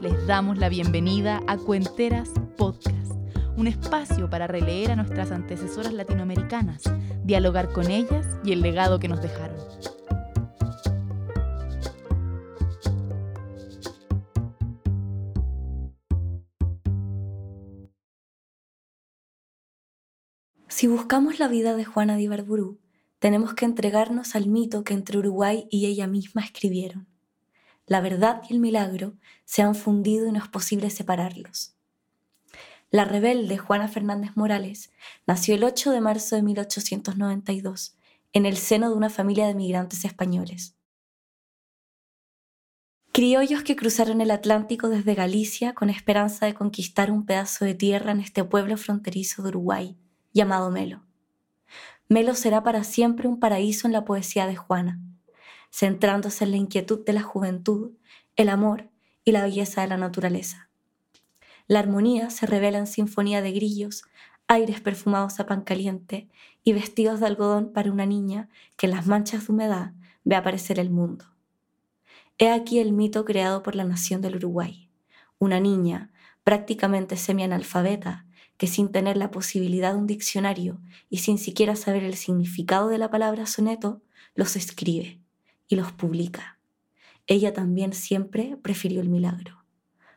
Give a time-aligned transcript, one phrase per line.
[0.00, 3.12] les damos la bienvenida a Cuenteras Podcast,
[3.56, 6.82] un espacio para releer a nuestras antecesoras latinoamericanas,
[7.24, 9.56] dialogar con ellas y el legado que nos dejaron.
[20.68, 22.80] Si buscamos la vida de Juana de Ibarburu,
[23.18, 27.13] tenemos que entregarnos al mito que entre Uruguay y ella misma escribieron.
[27.86, 29.14] La verdad y el milagro
[29.44, 31.74] se han fundido y no es posible separarlos.
[32.90, 34.92] La rebelde Juana Fernández Morales
[35.26, 37.96] nació el 8 de marzo de 1892
[38.32, 40.76] en el seno de una familia de migrantes españoles.
[43.12, 48.10] Criollos que cruzaron el Atlántico desde Galicia con esperanza de conquistar un pedazo de tierra
[48.10, 49.96] en este pueblo fronterizo de Uruguay,
[50.32, 51.04] llamado Melo.
[52.08, 55.00] Melo será para siempre un paraíso en la poesía de Juana,
[55.74, 57.90] centrándose en la inquietud de la juventud,
[58.36, 58.90] el amor
[59.24, 60.70] y la belleza de la naturaleza.
[61.66, 64.04] La armonía se revela en sinfonía de grillos,
[64.46, 66.28] aires perfumados a pan caliente
[66.62, 70.78] y vestidos de algodón para una niña que en las manchas de humedad ve aparecer
[70.78, 71.24] el mundo.
[72.38, 74.88] He aquí el mito creado por la nación del Uruguay.
[75.40, 76.12] Una niña,
[76.44, 78.26] prácticamente semianalfabeta,
[78.58, 82.98] que sin tener la posibilidad de un diccionario y sin siquiera saber el significado de
[82.98, 84.02] la palabra soneto,
[84.36, 85.23] los escribe
[85.68, 86.58] y los publica.
[87.26, 89.64] Ella también siempre prefirió el milagro.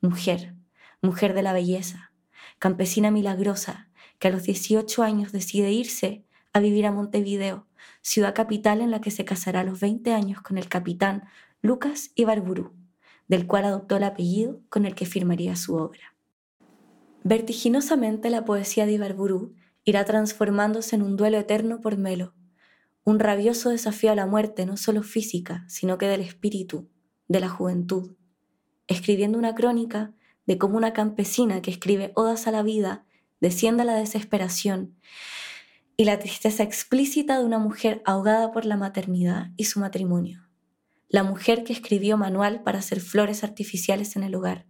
[0.00, 0.54] Mujer,
[1.00, 2.12] mujer de la belleza,
[2.58, 7.66] campesina milagrosa, que a los 18 años decide irse a vivir a Montevideo,
[8.02, 11.24] ciudad capital en la que se casará a los 20 años con el capitán
[11.62, 12.72] Lucas Ibarburu,
[13.28, 16.16] del cual adoptó el apellido con el que firmaría su obra.
[17.24, 22.34] Vertiginosamente la poesía de Ibarburu irá transformándose en un duelo eterno por Melo,
[23.08, 26.90] un rabioso desafío a la muerte no solo física, sino que del espíritu,
[27.26, 28.16] de la juventud,
[28.86, 30.12] escribiendo una crónica
[30.44, 33.06] de cómo una campesina que escribe odas a la vida
[33.40, 34.94] desciende a la desesperación
[35.96, 40.46] y la tristeza explícita de una mujer ahogada por la maternidad y su matrimonio.
[41.08, 44.66] La mujer que escribió manual para hacer flores artificiales en el hogar.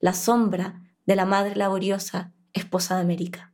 [0.00, 3.49] La sombra de la madre laboriosa, esposa de América.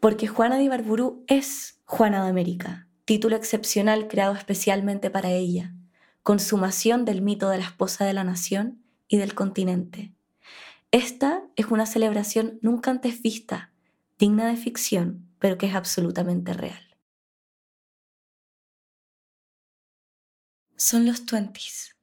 [0.00, 5.74] Porque Juana de Ibarburu es Juana de América, título excepcional creado especialmente para ella,
[6.22, 10.12] consumación del mito de la esposa de la nación y del continente.
[10.90, 13.72] Esta es una celebración nunca antes vista,
[14.18, 16.82] digna de ficción, pero que es absolutamente real.
[20.76, 21.96] Son los twenties,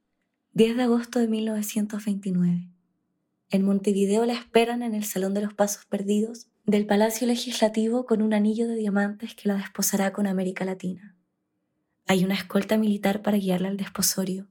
[0.52, 2.68] 10 de agosto de 1929.
[3.50, 8.22] En Montevideo la esperan en el Salón de los Pasos Perdidos del Palacio Legislativo con
[8.22, 11.14] un anillo de diamantes que la desposará con América Latina.
[12.06, 14.48] Hay una escolta militar para guiarla al desposorio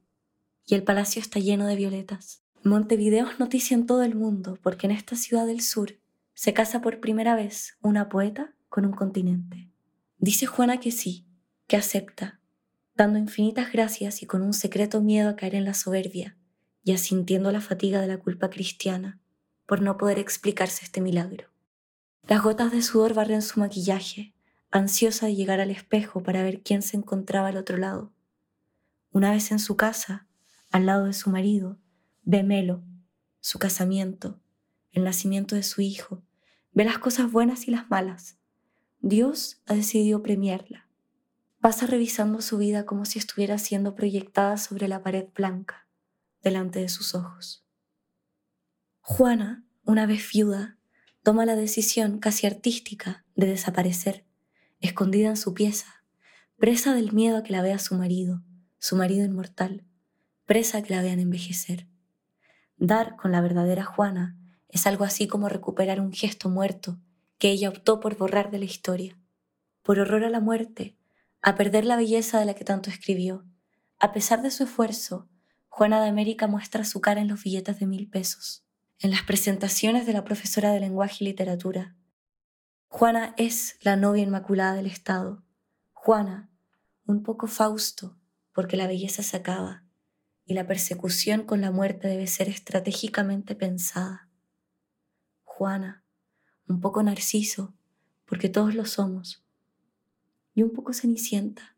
[0.63, 2.43] y el palacio está lleno de violetas.
[2.63, 5.97] Montevideo es noticia en todo el mundo porque en esta ciudad del sur
[6.35, 9.71] se casa por primera vez una poeta con un continente.
[10.19, 11.25] Dice Juana que sí,
[11.65, 12.39] que acepta,
[12.95, 16.37] dando infinitas gracias y con un secreto miedo a caer en la soberbia,
[16.83, 19.19] y asintiendo la fatiga de la culpa cristiana
[19.65, 21.52] por no poder explicarse este milagro.
[22.27, 24.33] Las gotas de sudor barren su maquillaje,
[24.71, 28.13] ansiosa de llegar al espejo para ver quién se encontraba al otro lado.
[29.11, 30.25] Una vez en su casa,
[30.71, 31.77] al lado de su marido,
[32.23, 32.81] ve Melo,
[33.41, 34.39] su casamiento,
[34.91, 36.23] el nacimiento de su hijo,
[36.71, 38.37] ve las cosas buenas y las malas.
[39.01, 40.87] Dios ha decidido premiarla.
[41.59, 45.87] Pasa revisando su vida como si estuviera siendo proyectada sobre la pared blanca
[46.41, 47.65] delante de sus ojos.
[49.01, 50.77] Juana, una vez viuda,
[51.23, 54.25] toma la decisión casi artística de desaparecer,
[54.81, 56.03] escondida en su pieza,
[56.57, 58.43] presa del miedo a que la vea su marido,
[58.77, 59.85] su marido inmortal,
[60.45, 61.87] presa a que la vean envejecer.
[62.75, 66.99] Dar con la verdadera Juana es algo así como recuperar un gesto muerto
[67.37, 69.17] que ella optó por borrar de la historia,
[69.81, 70.97] por horror a la muerte,
[71.41, 73.45] a perder la belleza de la que tanto escribió.
[73.97, 75.29] A pesar de su esfuerzo,
[75.69, 78.62] Juana de América muestra su cara en los billetes de mil pesos,
[79.03, 81.93] en las presentaciones de la profesora de lenguaje y literatura.
[82.87, 85.43] Juana es la novia inmaculada del Estado.
[85.91, 86.49] Juana,
[87.05, 88.17] un poco Fausto,
[88.53, 89.83] porque la belleza se acaba
[90.45, 94.29] y la persecución con la muerte debe ser estratégicamente pensada.
[95.43, 96.05] Juana,
[96.69, 97.75] un poco Narciso,
[98.23, 99.43] porque todos lo somos,
[100.53, 101.75] y un poco Cenicienta,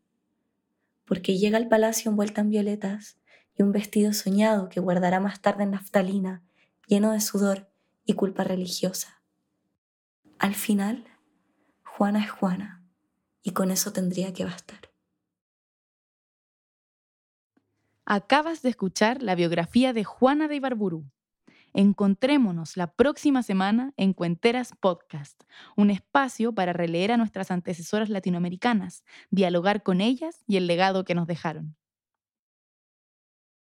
[1.04, 3.18] porque llega al palacio envuelta en violetas
[3.58, 6.45] y un vestido soñado que guardará más tarde en naftalina,
[6.86, 7.70] lleno de sudor
[8.04, 9.20] y culpa religiosa.
[10.38, 11.04] Al final,
[11.84, 12.84] Juana es Juana,
[13.42, 14.90] y con eso tendría que bastar.
[18.04, 21.10] Acabas de escuchar la biografía de Juana de Ibarburu.
[21.72, 25.42] Encontrémonos la próxima semana en Cuenteras Podcast,
[25.76, 31.14] un espacio para releer a nuestras antecesoras latinoamericanas, dialogar con ellas y el legado que
[31.14, 31.76] nos dejaron.